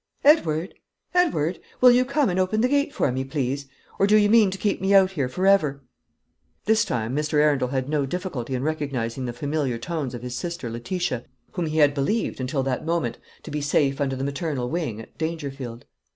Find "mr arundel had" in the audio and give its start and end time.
7.15-7.87